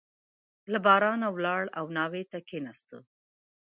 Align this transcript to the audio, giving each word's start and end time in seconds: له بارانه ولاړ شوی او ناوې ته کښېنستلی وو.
له 0.71 0.77
بارانه 0.85 1.27
ولاړ 1.31 1.63
شوی 1.65 1.75
او 1.79 1.85
ناوې 1.97 2.23
ته 2.31 2.37
کښېنستلی 2.47 2.95
وو. 2.97 3.01